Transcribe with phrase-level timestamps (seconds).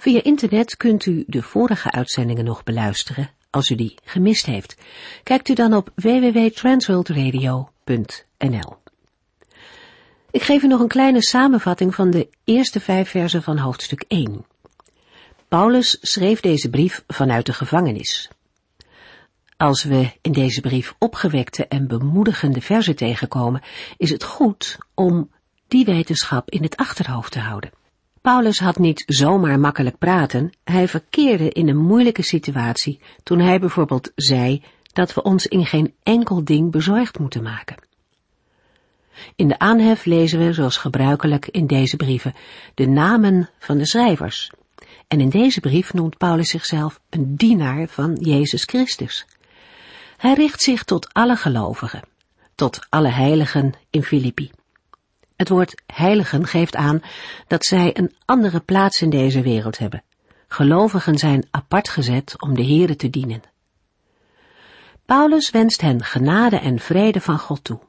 [0.00, 4.76] Via internet kunt u de vorige uitzendingen nog beluisteren, als u die gemist heeft.
[5.22, 8.76] Kijkt u dan op www.transworldradio.nl.
[10.30, 14.44] Ik geef u nog een kleine samenvatting van de eerste vijf versen van hoofdstuk 1.
[15.48, 18.30] Paulus schreef deze brief vanuit de gevangenis.
[19.56, 23.62] Als we in deze brief opgewekte en bemoedigende versen tegenkomen,
[23.96, 25.30] is het goed om
[25.68, 27.79] die wetenschap in het achterhoofd te houden.
[28.20, 34.12] Paulus had niet zomaar makkelijk praten, hij verkeerde in een moeilijke situatie toen hij bijvoorbeeld
[34.14, 37.76] zei dat we ons in geen enkel ding bezorgd moeten maken.
[39.36, 42.34] In de aanhef lezen we, zoals gebruikelijk in deze brieven,
[42.74, 44.50] de namen van de schrijvers.
[45.08, 49.26] En in deze brief noemt Paulus zichzelf een dienaar van Jezus Christus.
[50.16, 52.02] Hij richt zich tot alle gelovigen,
[52.54, 54.50] tot alle heiligen in Filippi.
[55.40, 57.02] Het woord heiligen geeft aan
[57.46, 60.02] dat zij een andere plaats in deze wereld hebben.
[60.48, 63.42] Gelovigen zijn apart gezet om de Here te dienen.
[65.04, 67.80] Paulus wenst hen genade en vrede van God toe.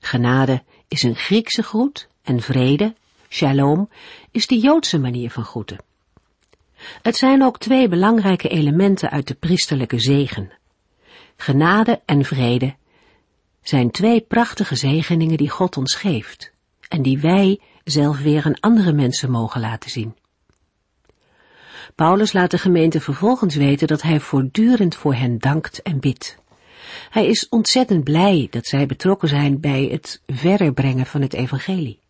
[0.00, 2.94] Genade is een Griekse groet en vrede,
[3.28, 3.88] shalom,
[4.30, 5.78] is de Joodse manier van groeten.
[7.02, 10.52] Het zijn ook twee belangrijke elementen uit de priesterlijke zegen.
[11.36, 12.74] Genade en vrede
[13.62, 16.51] zijn twee prachtige zegeningen die God ons geeft
[16.92, 20.14] en die wij zelf weer aan andere mensen mogen laten zien.
[21.94, 26.38] Paulus laat de gemeente vervolgens weten dat hij voortdurend voor hen dankt en bidt.
[27.10, 32.00] Hij is ontzettend blij dat zij betrokken zijn bij het verder brengen van het evangelie.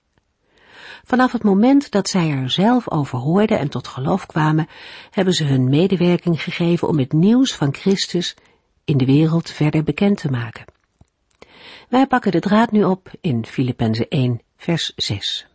[1.04, 4.69] Vanaf het moment dat zij er zelf over hoorden en tot geloof kwamen,
[5.10, 8.37] hebben ze hun medewerking gegeven om het nieuws van Christus
[8.84, 10.65] in de wereld verder bekend te maken.
[11.88, 15.46] Wij pakken de draad nu op in Filippenzen 1, vers 6.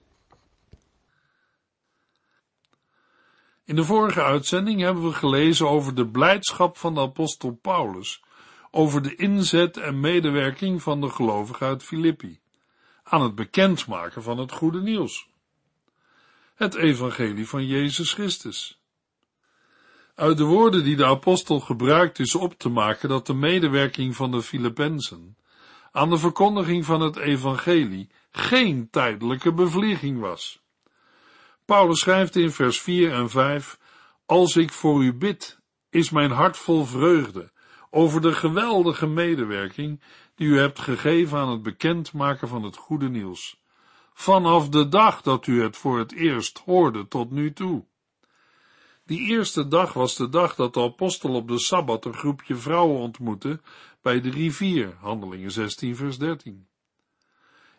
[3.65, 8.23] In de vorige uitzending hebben we gelezen over de blijdschap van de apostel Paulus,
[8.71, 12.39] over de inzet en medewerking van de gelovigen uit Filippi,
[13.03, 15.29] aan het bekendmaken van het goede nieuws.
[16.55, 18.79] Het evangelie van Jezus Christus.
[20.15, 24.31] Uit de woorden die de apostel gebruikt is op te maken dat de medewerking van
[24.31, 25.37] de Filippenzen
[25.91, 30.61] aan de verkondiging van het evangelie geen tijdelijke bevlieging was.
[31.65, 33.79] Paulus schrijft in vers 4 en 5,
[34.25, 35.59] Als ik voor u bid,
[35.89, 37.51] is mijn hart vol vreugde
[37.89, 40.01] over de geweldige medewerking
[40.35, 43.59] die u hebt gegeven aan het bekendmaken van het goede nieuws.
[44.13, 47.85] Vanaf de dag dat u het voor het eerst hoorde tot nu toe.
[49.05, 52.99] Die eerste dag was de dag dat de apostel op de Sabbat een groepje vrouwen
[52.99, 53.59] ontmoette
[54.01, 56.67] bij de rivier, handelingen 16 vers 13.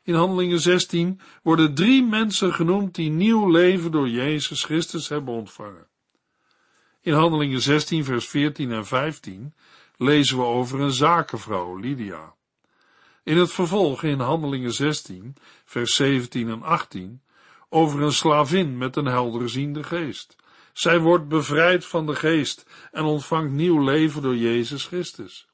[0.09, 5.87] In Handelingen 16 worden drie mensen genoemd die nieuw leven door Jezus Christus hebben ontvangen.
[7.01, 9.55] In Handelingen 16 vers 14 en 15
[9.97, 12.35] lezen we over een zakenvrouw, Lydia.
[13.23, 17.23] In het vervolg in Handelingen 16 vers 17 en 18
[17.69, 20.37] over een slavin met een helderziende geest.
[20.73, 25.49] Zij wordt bevrijd van de geest en ontvangt nieuw leven door Jezus Christus.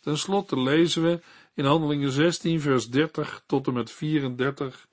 [0.00, 1.20] Ten slotte lezen we
[1.56, 4.86] in Handelingen 16, vers 30 tot en met 34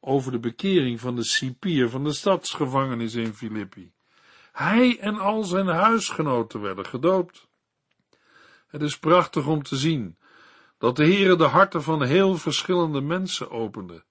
[0.00, 3.92] over de bekering van de cipier van de stadsgevangenis in Filippi.
[4.52, 7.48] Hij en al zijn huisgenoten werden gedoopt.
[8.66, 10.16] Het is prachtig om te zien
[10.78, 14.04] dat de Heere de harten van heel verschillende mensen opende.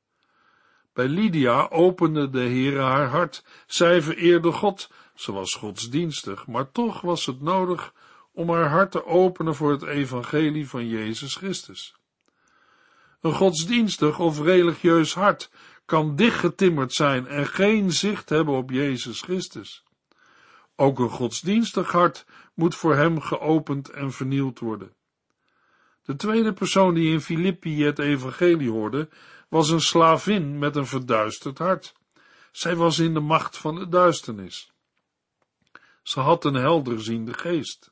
[0.94, 3.44] Bij Lydia opende de Heere haar hart.
[3.68, 4.90] Zij vereerde God.
[5.16, 7.94] Ze was godsdienstig, maar toch was het nodig
[8.32, 11.99] om haar hart te openen voor het evangelie van Jezus Christus.
[13.22, 15.52] Een godsdienstig of religieus hart
[15.86, 19.84] kan dichtgetimmerd zijn en geen zicht hebben op Jezus Christus.
[20.76, 24.94] Ook een godsdienstig hart moet voor hem geopend en vernieuwd worden.
[26.04, 29.10] De tweede persoon die in Filippi het evangelie hoorde,
[29.50, 31.94] was een slavin met een verduisterd hart.
[32.52, 34.72] Zij was in de macht van de duisternis.
[36.04, 37.92] Ze had een helderziende geest.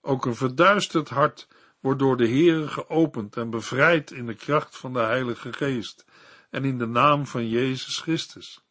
[0.00, 1.48] Ook een verduisterd hart
[1.80, 6.04] wordt door de Heere geopend en bevrijd in de kracht van de Heilige Geest
[6.50, 8.64] en in de naam van Jezus Christus.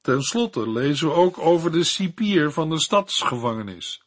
[0.00, 4.06] Ten slotte lezen we ook over de cipier van de stadsgevangenis.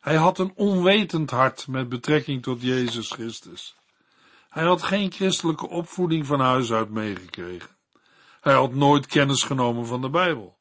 [0.00, 3.76] Hij had een onwetend hart met betrekking tot Jezus Christus.
[4.48, 7.76] Hij had geen christelijke opvoeding van huis uit meegekregen.
[8.40, 10.58] Hij had nooit kennis genomen van de Bijbel.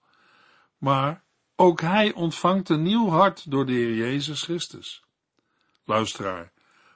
[0.78, 1.24] Maar
[1.56, 5.04] ook hij ontvangt een nieuw hart door de Heer Jezus Christus.
[5.84, 6.52] Luisteraar,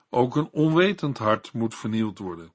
[0.10, 2.54] ook een onwetend hart moet vernield worden.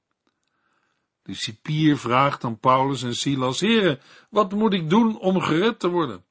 [1.22, 5.88] De cipier vraagt aan Paulus en Silas, heren, wat moet ik doen om gered te
[5.88, 6.24] worden?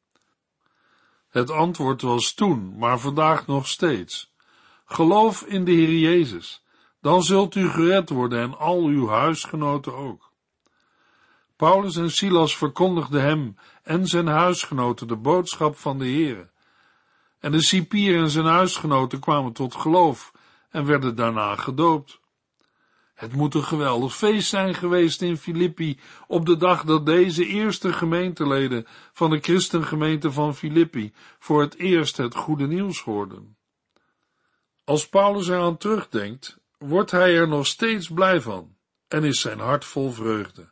[1.30, 4.34] Het antwoord was toen, maar vandaag nog steeds.
[4.86, 6.64] Geloof in de Heer Jezus,
[7.02, 10.32] dan zult u gered worden en al uw huisgenoten ook.
[11.56, 16.50] Paulus en Silas verkondigden hem en zijn huisgenoten de boodschap van de Heere.
[17.40, 20.33] En de cipier en zijn huisgenoten kwamen tot geloof
[20.74, 22.20] en werden daarna gedoopt.
[23.14, 27.94] Het moet een geweldig feest zijn geweest in Filippi op de dag dat deze eerste
[27.94, 33.58] gemeenteleden van de christengemeente van Filippi voor het eerst het goede nieuws hoorden.
[34.84, 38.76] Als Paulus eraan terugdenkt, wordt hij er nog steeds blij van
[39.08, 40.72] en is zijn hart vol vreugde.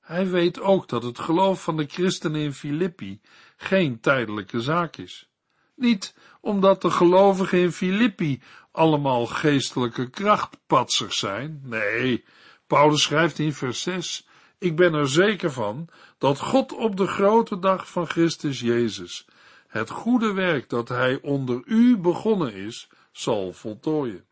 [0.00, 3.20] Hij weet ook dat het geloof van de christenen in Filippi
[3.56, 5.30] geen tijdelijke zaak is.
[5.76, 8.42] Niet omdat de gelovigen in Filippi
[8.72, 11.60] allemaal geestelijke krachtpatsers zijn.
[11.64, 12.24] Nee,
[12.66, 14.26] Paulus schrijft in vers 6,
[14.58, 15.88] ik ben er zeker van
[16.18, 19.26] dat God op de grote dag van Christus Jezus
[19.66, 24.24] het goede werk dat hij onder u begonnen is, zal voltooien.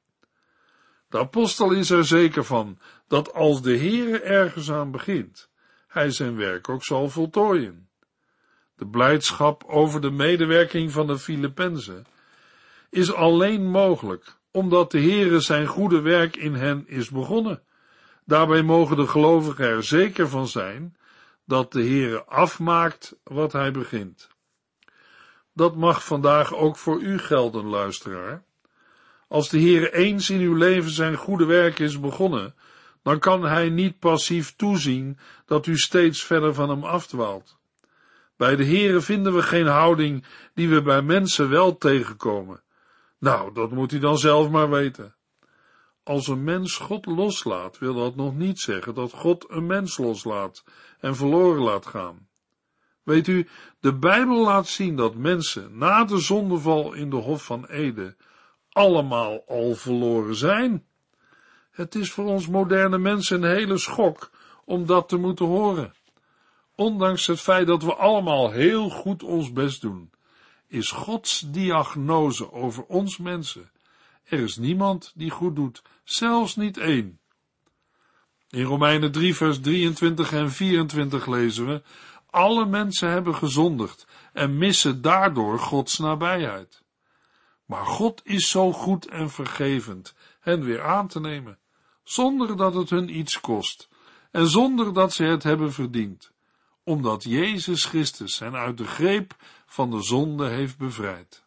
[1.09, 5.51] De apostel is er zeker van dat als de Heere ergens aan begint,
[5.87, 7.89] hij zijn werk ook zal voltooien.
[8.77, 12.07] De blijdschap over de medewerking van de Filippenzen
[12.91, 17.63] is alleen mogelijk omdat de Heere zijn goede werk in hen is begonnen.
[18.25, 20.97] Daarbij mogen de gelovigen er zeker van zijn
[21.47, 24.29] dat de Heere afmaakt wat hij begint.
[25.53, 28.45] Dat mag vandaag ook voor u gelden, luisteraar.
[29.29, 32.55] Als de Heere eens in uw leven zijn goede werk is begonnen,
[33.03, 37.57] dan kan hij niet passief toezien dat u steeds verder van hem afdwaalt.
[38.45, 40.25] Bij de Heere vinden we geen houding
[40.55, 42.63] die we bij mensen wel tegenkomen.
[43.19, 45.15] Nou, dat moet hij dan zelf maar weten.
[46.03, 50.65] Als een mens God loslaat, wil dat nog niet zeggen dat God een mens loslaat
[51.01, 52.29] en verloren laat gaan.
[53.03, 53.49] Weet u,
[53.81, 58.17] de Bijbel laat zien dat mensen na de zondeval in de Hof van Ede
[58.73, 60.87] allemaal al verloren zijn.
[61.71, 64.31] Het is voor ons moderne mensen een hele schok
[64.65, 65.95] om dat te moeten horen.
[66.75, 70.11] Ondanks het feit dat we allemaal heel goed ons best doen,
[70.67, 73.71] is Gods diagnose over ons mensen.
[74.25, 77.19] Er is niemand die goed doet, zelfs niet één.
[78.49, 81.83] In Romeinen 3 vers 23 en 24 lezen we,
[82.31, 86.83] alle mensen hebben gezondigd en missen daardoor Gods nabijheid.
[87.65, 91.59] Maar God is zo goed en vergevend hen weer aan te nemen
[92.05, 93.89] zonder dat het hun iets kost
[94.31, 96.33] en zonder dat ze het hebben verdiend,
[96.85, 99.37] omdat Jezus Christus hen uit de greep
[99.67, 101.45] van de zonde heeft bevrijd.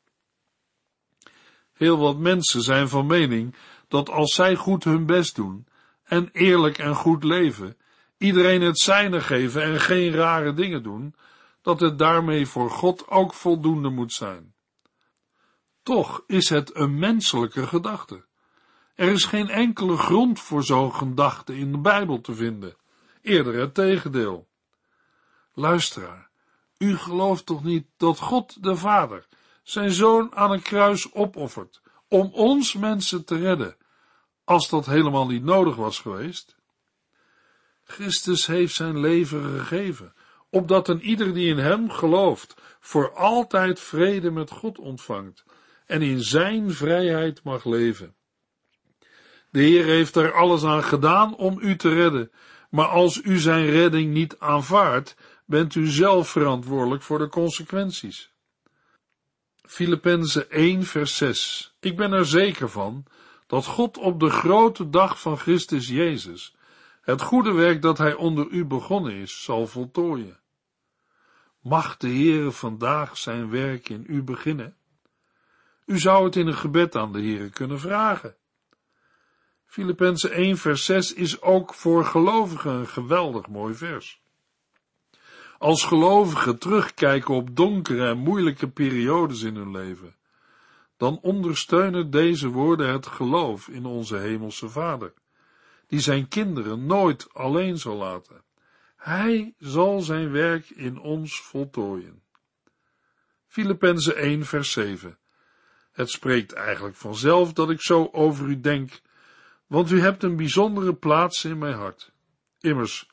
[1.73, 3.55] Heel wat mensen zijn van mening
[3.87, 5.67] dat als zij goed hun best doen
[6.03, 7.77] en eerlijk en goed leven,
[8.17, 11.15] iedereen het zijne geven en geen rare dingen doen,
[11.61, 14.53] dat het daarmee voor God ook voldoende moet zijn.
[15.83, 18.25] Toch is het een menselijke gedachte.
[18.95, 22.75] Er is geen enkele grond voor zo'n gedachte in de Bijbel te vinden.
[23.21, 24.47] Eerder het tegendeel.
[25.59, 26.29] Luisteraar,
[26.77, 29.27] u gelooft toch niet dat God de Vader
[29.63, 33.75] zijn zoon aan een kruis opoffert om ons mensen te redden,
[34.43, 36.55] als dat helemaal niet nodig was geweest?
[37.83, 40.13] Christus heeft zijn leven gegeven,
[40.49, 45.43] opdat een ieder die in hem gelooft, voor altijd vrede met God ontvangt
[45.85, 48.15] en in zijn vrijheid mag leven.
[49.49, 52.31] De Heer heeft er alles aan gedaan om u te redden,
[52.69, 55.15] maar als u zijn redding niet aanvaardt,
[55.47, 58.31] bent u zelf verantwoordelijk voor de consequenties.
[59.61, 63.05] Filippenzen 1 vers 6 Ik ben er zeker van
[63.47, 66.55] dat God op de grote dag van Christus Jezus
[67.01, 70.39] het goede werk dat hij onder u begonnen is, zal voltooien.
[71.61, 74.77] Mag de Heere vandaag zijn werk in u beginnen?
[75.85, 78.35] U zou het in een gebed aan de Heere kunnen vragen.
[79.65, 84.21] Filippenzen 1 vers 6 is ook voor gelovigen een geweldig mooi vers.
[85.57, 90.15] Als gelovigen terugkijken op donkere en moeilijke periodes in hun leven,
[90.97, 95.13] dan ondersteunen deze woorden het geloof in onze hemelse Vader,
[95.87, 98.43] die zijn kinderen nooit alleen zal laten.
[98.95, 102.21] Hij zal zijn werk in ons voltooien.
[103.47, 105.17] Filippenzen 1 vers 7
[105.91, 109.01] Het spreekt eigenlijk vanzelf dat ik zo over u denk,
[109.67, 112.11] want u hebt een bijzondere plaats in mijn hart.
[112.59, 113.09] Immers,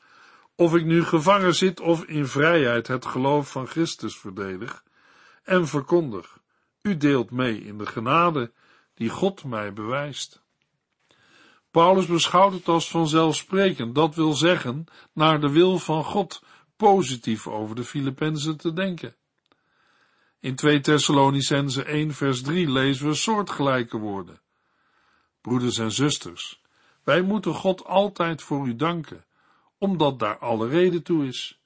[0.55, 4.83] of ik nu gevangen zit of in vrijheid het geloof van Christus verdedig
[5.43, 6.39] en verkondig,
[6.81, 8.51] u deelt mee in de genade
[8.93, 10.43] die God mij bewijst.
[11.71, 16.43] Paulus beschouwt het als vanzelfsprekend, dat wil zeggen, naar de wil van God,
[16.75, 19.15] positief over de Filippenzen te denken.
[20.39, 24.41] In 2 Thessalonicense 1 vers 3 lezen we soortgelijke woorden.
[25.41, 26.61] Broeders en zusters,
[27.03, 29.25] wij moeten God altijd voor u danken,
[29.77, 31.59] omdat daar alle reden toe is.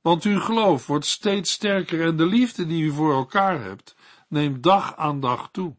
[0.00, 3.96] Want uw geloof wordt steeds sterker en de liefde die u voor elkaar hebt,
[4.28, 5.76] neemt dag aan dag toe.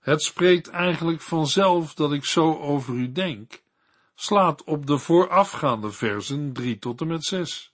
[0.00, 3.62] Het spreekt eigenlijk vanzelf dat ik zo over u denk,
[4.14, 7.72] slaat op de voorafgaande versen 3 tot en met 6.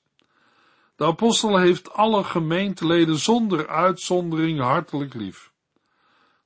[0.96, 5.52] De apostel heeft alle gemeenteleden zonder uitzondering hartelijk lief.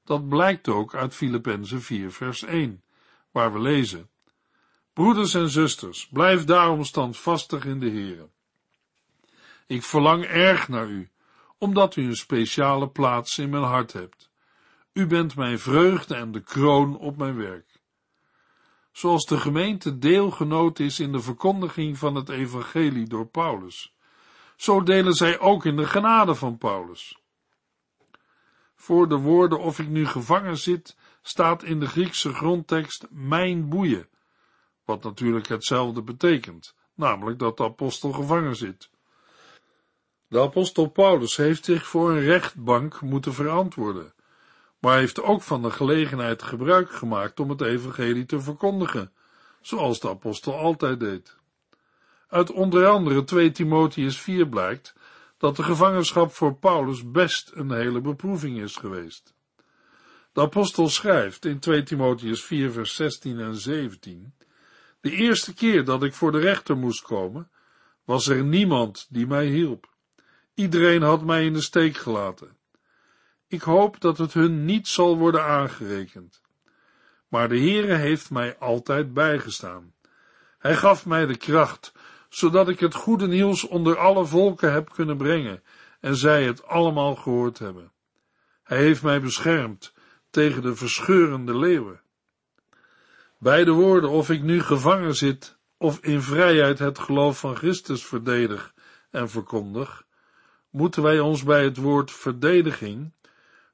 [0.05, 2.83] Dat blijkt ook uit Filippenzen 4 vers 1,
[3.31, 4.10] waar we lezen.
[4.93, 8.29] Broeders en zusters, blijf daarom standvastig in de Heer.
[9.67, 11.11] Ik verlang erg naar u,
[11.59, 14.31] omdat u een speciale plaats in mijn hart hebt.
[14.93, 17.81] U bent mijn vreugde en de kroon op mijn werk.
[18.93, 23.95] Zoals de gemeente deelgenoot is in de verkondiging van het evangelie door Paulus,
[24.57, 27.19] zo delen zij ook in de genade van Paulus.
[28.75, 34.09] Voor de woorden of ik nu gevangen zit, staat in de Griekse grondtekst mijn boeien,
[34.91, 38.91] wat natuurlijk hetzelfde betekent, namelijk dat de apostel gevangen zit.
[40.29, 44.15] De apostel Paulus heeft zich voor een rechtbank moeten verantwoorden,
[44.79, 49.13] maar heeft ook van de gelegenheid gebruik gemaakt om het evangelie te verkondigen,
[49.61, 51.37] zoals de apostel altijd deed.
[52.29, 54.95] Uit onder andere 2 Timotheus 4 blijkt
[55.39, 59.35] dat de gevangenschap voor Paulus best een hele beproeving is geweest.
[60.33, 64.35] De apostel schrijft in 2 Timotheus 4 vers 16 en 17
[65.01, 67.51] De eerste keer dat ik voor de rechter moest komen,
[68.05, 69.95] was er niemand die mij hielp.
[70.55, 72.57] Iedereen had mij in de steek gelaten.
[73.47, 76.41] Ik hoop dat het hun niet zal worden aangerekend.
[77.29, 79.95] Maar de Heere heeft mij altijd bijgestaan.
[80.59, 81.93] Hij gaf mij de kracht,
[82.29, 85.63] zodat ik het goede nieuws onder alle volken heb kunnen brengen
[86.01, 87.93] en zij het allemaal gehoord hebben.
[88.63, 89.93] Hij heeft mij beschermd
[90.31, 92.01] tegen de verscheurende leeuwen.
[93.43, 98.07] Bij de woorden of ik nu gevangen zit of in vrijheid het geloof van Christus
[98.07, 98.75] verdedig
[99.11, 100.07] en verkondig,
[100.71, 103.13] moeten wij ons bij het woord verdediging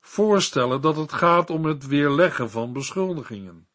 [0.00, 3.68] voorstellen dat het gaat om het weerleggen van beschuldigingen.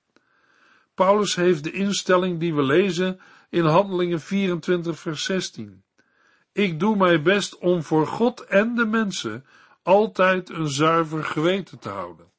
[0.93, 3.19] Paulus heeft de instelling die we lezen
[3.49, 5.83] in Handelingen 24 vers 16.
[6.51, 9.45] Ik doe mijn best om voor God en de mensen
[9.83, 12.30] altijd een zuiver geweten te houden.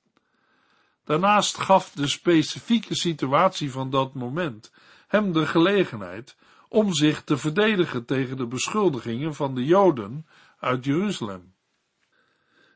[1.04, 4.72] Daarnaast gaf de specifieke situatie van dat moment
[5.06, 6.36] hem de gelegenheid
[6.68, 10.26] om zich te verdedigen tegen de beschuldigingen van de Joden
[10.58, 11.54] uit Jeruzalem.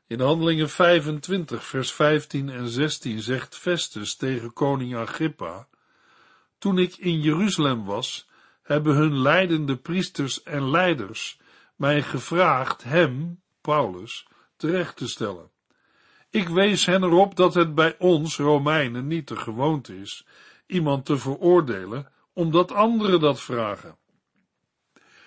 [0.06, 5.68] In Handelingen 25, vers 15 en 16 zegt Festus tegen koning Agrippa,
[6.58, 8.28] Toen ik in Jeruzalem was,
[8.62, 11.40] hebben hun leidende priesters en leiders
[11.76, 15.50] mij gevraagd hem, Paulus, terecht te stellen.
[16.36, 20.26] Ik wees hen erop dat het bij ons, Romeinen, niet de gewoonte is
[20.66, 23.96] iemand te veroordelen, omdat anderen dat vragen.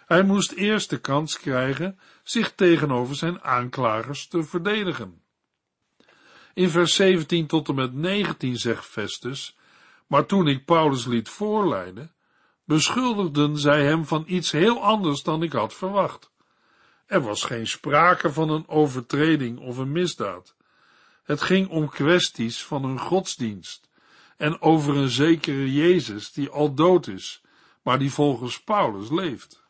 [0.05, 5.21] Hij moest eerst de kans krijgen zich tegenover zijn aanklagers te verdedigen.
[6.53, 9.57] In vers 17 tot en met 19 zegt Festus,
[10.07, 12.13] maar toen ik Paulus liet voorleiden,
[12.63, 16.31] beschuldigden zij hem van iets heel anders dan ik had verwacht.
[17.05, 20.57] Er was geen sprake van een overtreding of een misdaad.
[21.29, 23.89] Het ging om kwesties van hun godsdienst
[24.37, 27.41] en over een zekere Jezus die al dood is,
[27.83, 29.63] maar die volgens Paulus leeft.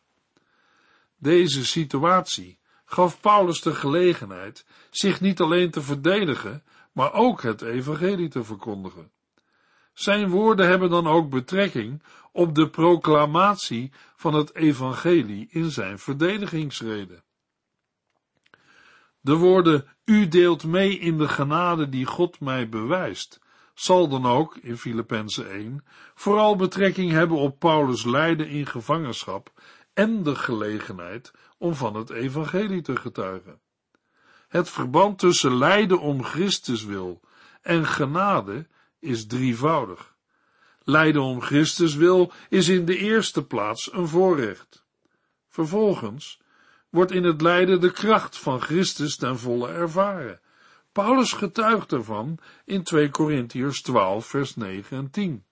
[1.18, 8.30] Deze situatie gaf Paulus de gelegenheid zich niet alleen te verdedigen, maar ook het evangelie
[8.30, 9.12] te verkondigen.
[9.94, 17.24] Zijn woorden hebben dan ook betrekking op de proclamatie van het evangelie in zijn verdedigingsrede.
[19.21, 23.39] De woorden, u deelt mee in de genade die God mij bewijst,
[23.73, 25.85] zal dan ook, in Filippenzen 1,
[26.15, 29.51] vooral betrekking hebben op Paulus lijden in gevangenschap
[29.93, 33.59] en de gelegenheid om van het evangelie te getuigen.
[34.47, 37.21] Het verband tussen lijden om Christus wil
[37.61, 38.67] en genade
[38.99, 40.15] is drievoudig.
[40.79, 44.85] Lijden om Christus wil is in de eerste plaats een voorrecht.
[45.47, 46.41] Vervolgens
[46.89, 50.39] wordt in het lijden de kracht van Christus ten volle ervaren.
[50.91, 55.43] Paulus getuigt ervan in 2 Korintiërs 12 vers 9 en 10.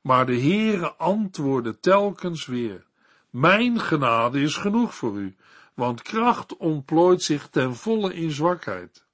[0.00, 2.86] Maar de Heere antwoordde telkens weer,
[3.30, 5.36] mijn genade is genoeg voor u,
[5.74, 9.04] want kracht ontplooit zich ten volle in zwakheid.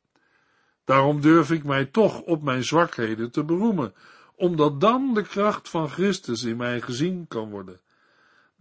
[0.84, 3.94] Daarom durf ik mij toch op mijn zwakheden te beroemen,
[4.36, 7.80] omdat dan de kracht van Christus in mij gezien kan worden.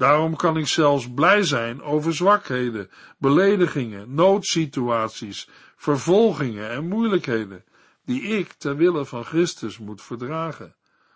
[0.02, 7.64] Daarom kan ik zelfs blij zijn over zwakheden, beledigingen, noodsituaties, vervolgingen en moeilijkheden,
[8.06, 10.76] die ik ter wille van Christus moet verdragen.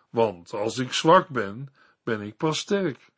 [0.10, 1.74] Want als ik zwak ben,
[2.04, 3.10] ben ik pas sterk.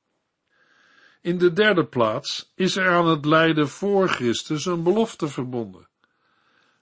[1.21, 5.87] In de derde plaats is er aan het lijden voor Christus een belofte verbonden.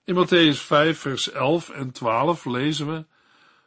[0.03, 3.05] In Matthäus 5, vers 11 en 12 lezen we: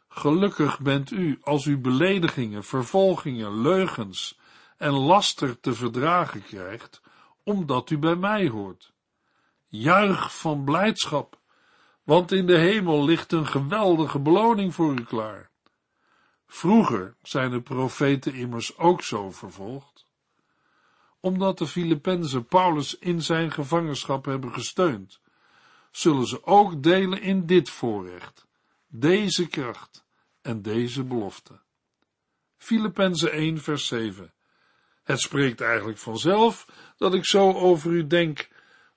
[0.09, 4.37] Gelukkig bent u als u beledigingen, vervolgingen, leugens
[4.79, 7.01] en laster te verdragen krijgt,
[7.43, 8.93] omdat u bij mij hoort.
[9.67, 11.39] Juich van blijdschap,
[12.03, 15.49] want in de hemel ligt een geweldige beloning voor u klaar.
[16.47, 20.05] Vroeger zijn de profeten immers ook zo vervolgd.
[21.19, 25.19] Omdat de Filippenzen Paulus in zijn gevangenschap hebben gesteund,
[25.91, 28.47] zullen ze ook delen in dit voorrecht,
[28.87, 30.05] deze kracht
[30.41, 31.59] en deze belofte.
[32.57, 34.33] Filippenzen 1 vers 7
[35.03, 38.49] Het spreekt eigenlijk vanzelf dat ik zo over u denk,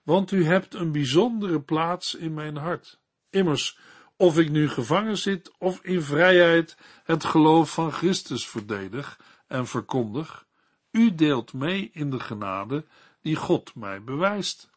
[0.03, 3.01] want u hebt een bijzondere plaats in mijn hart.
[3.31, 3.79] Immers,
[4.17, 10.47] of ik nu gevangen zit of in vrijheid het geloof van Christus verdedig en verkondig,
[10.91, 12.87] u deelt mee in de genade
[13.21, 14.71] die God mij bewijst.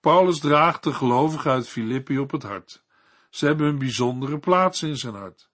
[0.00, 2.84] Paulus draagt de gelovigen uit Filippi op het hart.
[3.30, 5.50] Ze hebben een bijzondere plaats in zijn hart.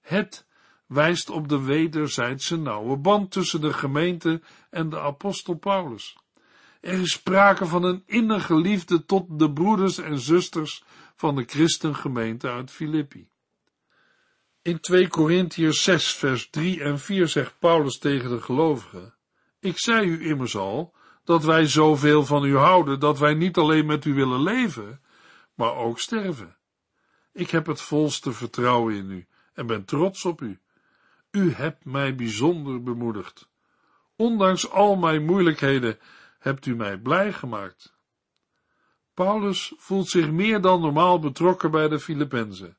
[0.00, 0.46] Het
[0.90, 6.16] wijst op de wederzijdse nauwe band tussen de gemeente en de apostel Paulus.
[6.80, 10.84] Er is sprake van een innige liefde tot de broeders en zusters
[11.16, 13.28] van de christengemeente uit Filippi.
[14.62, 19.14] In 2 Korintiërs 6 vers 3 en 4 zegt Paulus tegen de gelovigen,
[19.60, 23.86] Ik zei u immers al, dat wij zoveel van u houden, dat wij niet alleen
[23.86, 25.00] met u willen leven,
[25.54, 26.56] maar ook sterven.
[27.32, 30.60] Ik heb het volste vertrouwen in u en ben trots op u.
[31.30, 33.48] U hebt mij bijzonder bemoedigd.
[34.16, 35.98] Ondanks al mijn moeilijkheden
[36.38, 37.98] hebt u mij blij gemaakt.
[39.14, 42.76] Paulus voelt zich meer dan normaal betrokken bij de Filippenzen.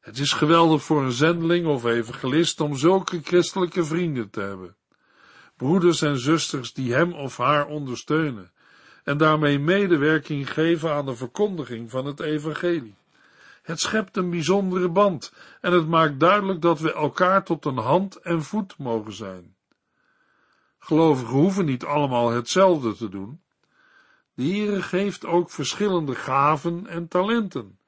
[0.00, 4.76] Het is geweldig voor een zendeling of evangelist om zulke christelijke vrienden te hebben.
[5.56, 8.52] Broeders en zusters die hem of haar ondersteunen
[9.04, 12.94] en daarmee medewerking geven aan de verkondiging van het evangelie.
[13.62, 18.16] Het schept een bijzondere band en het maakt duidelijk dat we elkaar tot een hand
[18.16, 19.56] en voet mogen zijn.
[20.78, 23.42] Gelovigen hoeven niet allemaal hetzelfde te doen.
[24.34, 27.78] De Heere geeft ook verschillende gaven en talenten,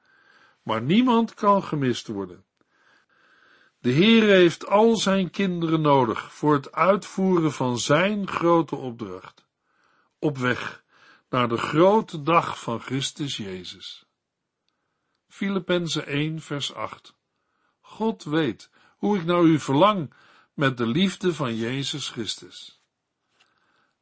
[0.63, 2.45] maar niemand kan gemist worden.
[3.79, 9.47] De Heere heeft al zijn kinderen nodig voor het uitvoeren van zijn grote opdracht,
[10.19, 10.83] op weg
[11.29, 14.05] naar de grote dag van Christus Jezus.
[15.35, 17.15] Filippenzen 1 vers 8
[17.81, 20.13] God weet hoe ik naar u verlang
[20.53, 22.81] met de liefde van Jezus Christus.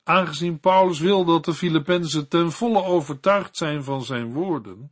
[0.04, 4.92] Aangezien Paulus wil dat de Filippenzen ten volle overtuigd zijn van zijn woorden,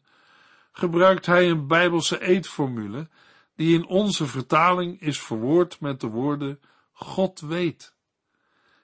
[0.71, 3.09] gebruikt hij een bijbelse eetformule
[3.55, 6.59] die in onze vertaling is verwoord met de woorden
[6.91, 7.95] God weet.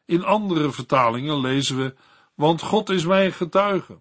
[0.06, 1.96] In andere vertalingen lezen we,
[2.34, 4.00] want God is mijn getuige.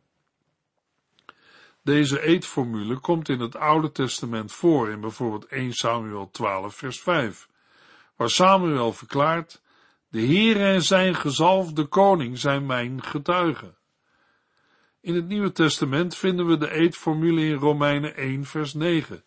[1.86, 7.48] Deze eetformule komt in het Oude Testament voor in bijvoorbeeld 1 Samuel 12 vers 5,
[8.16, 9.62] waar Samuel verklaart,
[10.08, 13.76] de Heere en zijn gezalfde koning zijn mijn getuigen.
[15.00, 19.24] In het Nieuwe Testament vinden we de eetformule in Romeinen 1 vers 9,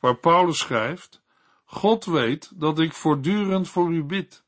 [0.00, 1.22] waar Paulus schrijft,
[1.64, 4.44] God weet dat ik voortdurend voor u bid.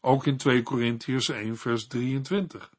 [0.00, 2.70] Ook in 2 Korintiërs 1 vers 23.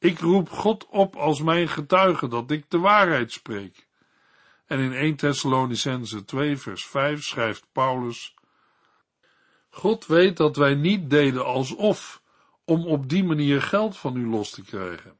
[0.00, 3.86] Ik roep God op als mijn getuige dat ik de waarheid spreek.
[4.66, 8.34] En in 1 Thessalonicense 2 vers 5 schrijft Paulus,
[9.68, 12.22] God weet dat wij niet deden alsof,
[12.64, 15.16] om op die manier geld van u los te krijgen.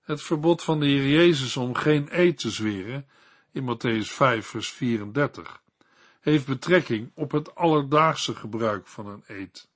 [0.00, 3.08] Het verbod van de Heer Jezus om geen eet te zweren
[3.52, 5.62] in Matthäus 5, vers 34,
[6.20, 9.69] heeft betrekking op het alledaagse gebruik van een eed.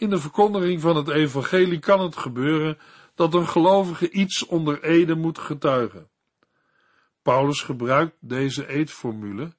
[0.00, 2.78] In de verkondiging van het evangelie kan het gebeuren
[3.14, 6.08] dat een gelovige iets onder ede moet getuigen.
[7.22, 9.52] Paulus gebruikt deze eedformule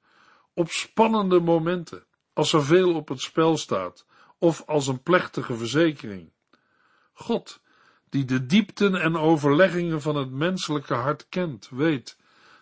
[0.54, 4.06] op spannende momenten, als er veel op het spel staat,
[4.38, 6.32] of als een plechtige verzekering.
[7.14, 7.62] God,
[8.10, 12.18] die de diepten en overleggingen van het menselijke hart kent, weet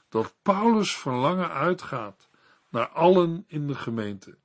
[0.09, 2.29] dat Paulus verlangen uitgaat
[2.69, 4.37] naar allen in de gemeente.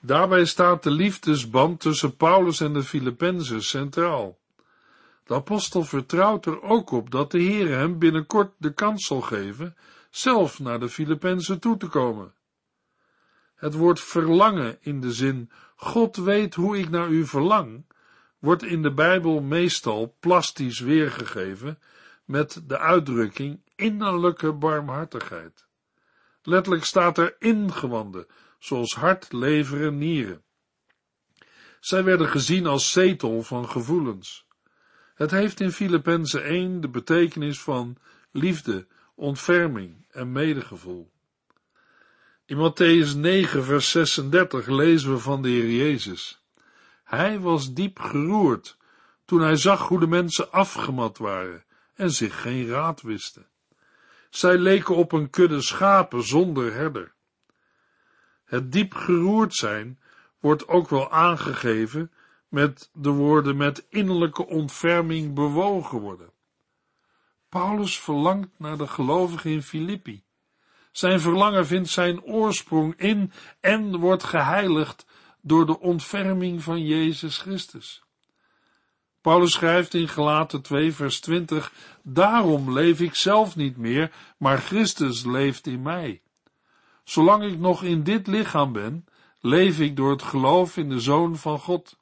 [0.00, 4.38] Daarbij staat de liefdesband tussen Paulus en de Filippenzen centraal.
[5.24, 9.76] De apostel vertrouwt er ook op dat de Heer hem binnenkort de kans zal geven
[10.10, 12.32] zelf naar de Filippenzen toe te komen.
[13.54, 17.84] Het woord verlangen in de zin God weet hoe ik naar u verlang,
[18.38, 21.78] wordt in de Bijbel meestal plastisch weergegeven
[22.24, 25.66] met de uitdrukking innerlijke barmhartigheid.
[26.42, 28.26] Letterlijk staat er ingewanden,
[28.58, 30.42] zoals hart, lever en nieren.
[31.80, 34.46] Zij werden gezien als zetel van gevoelens.
[35.14, 37.96] Het heeft in Filippenzen 1 de betekenis van
[38.30, 41.10] liefde, ontferming en medegevoel.
[42.46, 46.42] In Matthäus 9, vers 36 lezen we van de Heer Jezus.
[47.04, 48.76] Hij was diep geroerd
[49.24, 53.46] toen hij zag hoe de mensen afgemat waren en zich geen raad wisten.
[54.30, 57.14] Zij leken op een kudde schapen zonder herder.
[58.48, 59.98] Het diep geroerd zijn
[60.40, 62.12] wordt ook wel aangegeven
[62.48, 66.30] met de woorden met innerlijke ontferming bewogen worden.
[67.48, 70.22] Paulus verlangt naar de gelovigen in Filippi.
[70.92, 75.06] Zijn verlangen vindt zijn oorsprong in en wordt geheiligd
[75.40, 78.02] door de ontferming van Jezus Christus.
[79.20, 85.24] Paulus schrijft in Gelaten 2 vers 20, daarom leef ik zelf niet meer, maar Christus
[85.24, 86.22] leeft in mij.
[87.08, 89.06] Zolang ik nog in dit lichaam ben,
[89.40, 91.98] leef ik door het geloof in de Zoon van God.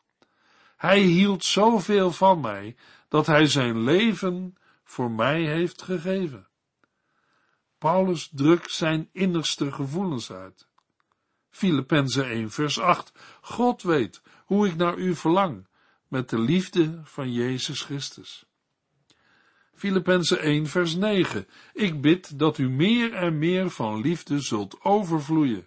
[0.77, 2.77] Hij hield zoveel van mij,
[3.09, 6.49] dat hij zijn leven voor mij heeft gegeven.
[7.79, 10.69] Paulus drukt zijn innigste gevoelens uit.
[11.51, 13.13] Filippenzen 1 vers 8.
[13.41, 15.67] God weet hoe ik naar u verlang,
[16.09, 18.47] met de liefde van Jezus Christus.
[19.77, 21.47] Filippenzen 1 vers 9.
[21.73, 25.67] Ik bid dat u meer en meer van liefde zult overvloeien,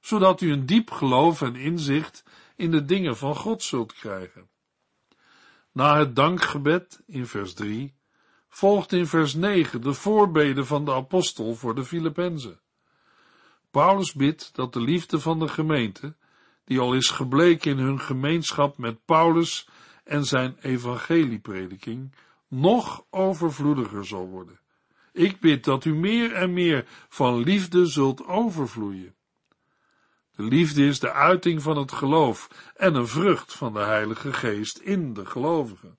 [0.00, 2.24] zodat u een diep geloof en inzicht
[2.56, 4.48] in de dingen van God zult krijgen.
[5.72, 7.94] Na het dankgebed in vers 3
[8.48, 12.60] volgt in vers 9 de voorbeden van de apostel voor de Filippenzen.
[13.70, 16.16] Paulus bidt dat de liefde van de gemeente,
[16.64, 19.68] die al is gebleken in hun gemeenschap met Paulus
[20.04, 22.14] en zijn evangelieprediking,
[22.50, 24.60] nog overvloediger zal worden.
[25.12, 29.14] Ik bid dat u meer en meer van liefde zult overvloeien.
[30.36, 34.78] De liefde is de uiting van het geloof en een vrucht van de Heilige Geest
[34.78, 35.98] in de gelovigen.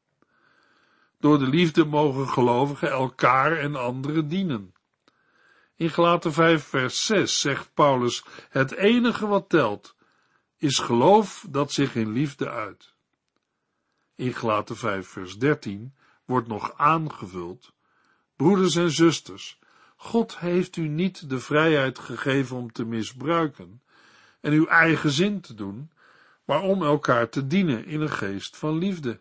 [1.20, 4.74] Door de liefde mogen gelovigen elkaar en anderen dienen.
[5.76, 9.96] In Gelaten 5 vers 6 zegt Paulus, het enige wat telt,
[10.58, 12.94] is geloof dat zich in liefde uit.
[14.16, 15.96] In Gelaten 5 vers 13
[16.32, 17.74] wordt nog aangevuld,
[18.36, 19.60] broeders en zusters,
[19.96, 23.82] God heeft u niet de vrijheid gegeven om te misbruiken
[24.40, 25.92] en uw eigen zin te doen,
[26.46, 29.20] maar om elkaar te dienen in een geest van liefde.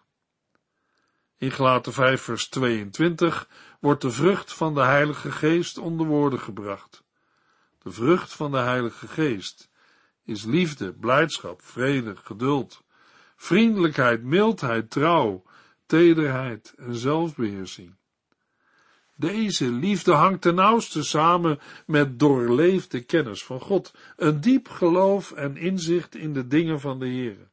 [1.37, 3.49] In Gelaten 5 vers 22
[3.81, 7.03] wordt de vrucht van de Heilige Geest onder woorden gebracht.
[7.79, 9.71] De vrucht van de Heilige Geest
[10.25, 12.83] is liefde, blijdschap, vrede, geduld,
[13.37, 15.43] vriendelijkheid, mildheid, trouw,
[15.91, 17.95] tederheid en zelfbeheersing.
[19.17, 25.57] Deze liefde hangt ten nauwste samen met doorleefde kennis van God, een diep geloof en
[25.57, 27.51] inzicht in de dingen van de Heer.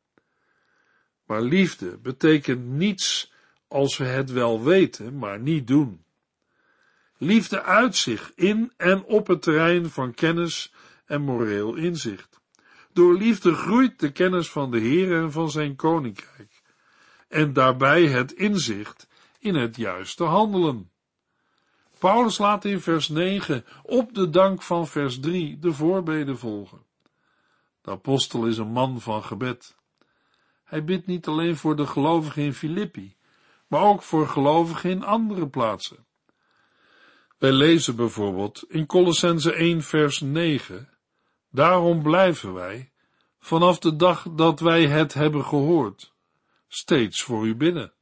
[1.26, 3.34] Maar liefde betekent niets
[3.68, 6.04] als we het wel weten, maar niet doen.
[7.18, 10.74] Liefde uit zich in en op het terrein van kennis
[11.06, 12.40] en moreel inzicht.
[12.94, 16.57] Door liefde groeit de kennis van de Heer en van zijn koninkrijk,
[17.28, 19.08] en daarbij het inzicht
[19.40, 20.92] in het juiste handelen.
[22.00, 26.86] Paulus laat in vers 9 op de dank van vers 3 de voorbeden volgen.
[27.82, 29.76] De apostel is een man van gebed.
[30.64, 33.16] Hij bidt niet alleen voor de gelovigen in Filippi,
[33.68, 36.06] maar ook voor gelovigen in andere plaatsen.
[37.38, 40.90] Wij lezen bijvoorbeeld in Colossense 1 vers 9,
[41.50, 42.92] daarom blijven wij,
[43.40, 46.14] vanaf de dag dat wij het hebben gehoord,
[46.68, 47.94] steeds voor u bidden.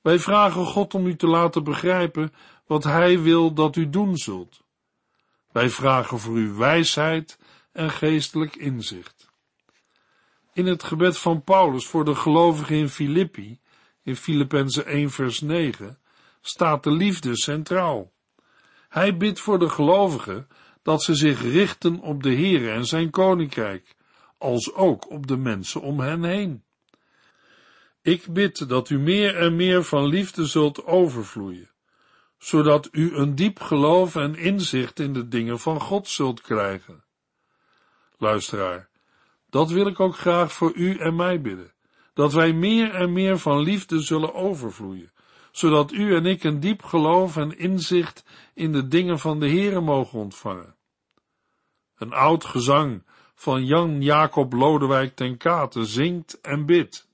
[0.00, 2.32] Wij vragen God om u te laten begrijpen
[2.66, 4.62] wat Hij wil dat u doen zult.
[5.52, 7.38] Wij vragen voor u wijsheid
[7.72, 9.30] en geestelijk inzicht.
[10.52, 13.60] In het gebed van Paulus voor de gelovigen in Filippi
[14.02, 15.98] in Filippenzen 1 vers 9
[16.40, 18.12] staat de liefde centraal.
[18.88, 20.48] Hij bidt voor de gelovigen
[20.82, 23.96] dat ze zich richten op de Heere en zijn koninkrijk,
[24.38, 26.61] als ook op de mensen om hen heen.
[28.02, 31.70] Ik bid dat u meer en meer van liefde zult overvloeien,
[32.38, 37.04] zodat u een diep geloof en inzicht in de dingen van God zult krijgen.
[38.16, 38.88] Luisteraar,
[39.50, 41.72] dat wil ik ook graag voor u en mij bidden,
[42.14, 45.12] dat wij meer en meer van liefde zullen overvloeien,
[45.52, 49.80] zodat u en ik een diep geloof en inzicht in de dingen van de Heere
[49.80, 50.76] mogen ontvangen.
[51.96, 57.10] Een oud gezang van Jan Jacob Lodewijk ten Kate zingt en bidt.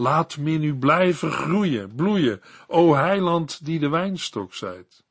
[0.00, 5.04] Laat me nu blijven groeien, bloeien, o heiland die de wijnstok zijt.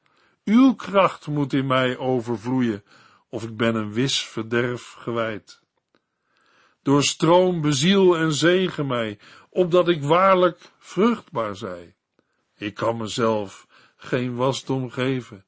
[0.44, 2.84] Uw kracht moet in mij overvloeien,
[3.30, 5.62] of ik ben een wis verderf gewijd.
[6.82, 9.20] Door stroom beziel en zegen mij,
[9.50, 11.96] opdat ik waarlijk vruchtbaar zij.
[12.58, 15.46] Ik kan mezelf geen wasdom geven.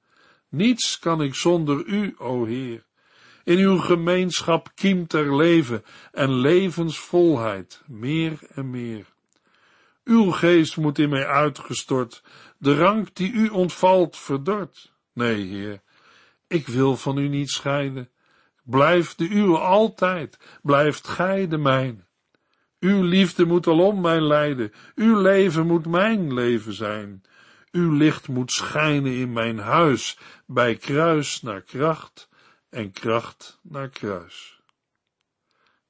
[0.50, 2.86] Niets kan ik zonder u, o Heer.
[3.44, 9.06] In uw gemeenschap kiemt er leven en levensvolheid, meer en meer.
[10.10, 12.24] Uw geest moet in mij uitgestort,
[12.58, 14.94] de rank die u ontvalt verdort.
[15.14, 15.82] Nee, Heer,
[16.48, 18.10] ik wil van u niet scheiden.
[18.64, 22.08] Blijf de uwe altijd, blijft gij de mijne.
[22.80, 27.22] Uw liefde moet alom mij leiden, uw leven moet mijn leven zijn.
[27.72, 32.30] Uw licht moet schijnen in mijn huis, bij kruis naar kracht
[32.70, 34.62] en kracht naar kruis.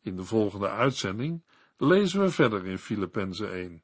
[0.02, 1.44] In de volgende uitzending
[1.78, 3.84] lezen we verder in Filippenzen 1.